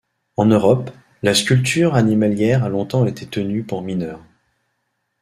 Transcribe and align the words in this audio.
En 0.35 0.45
Europe, 0.47 0.89
la 1.21 1.35
sculpture 1.35 1.93
animalière 1.93 2.63
a 2.63 2.69
longtemps 2.69 3.05
été 3.05 3.27
tenue 3.27 3.61
pour 3.63 3.83
mineure. 3.83 4.19